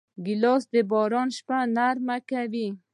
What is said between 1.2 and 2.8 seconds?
شپه نرمه کوي.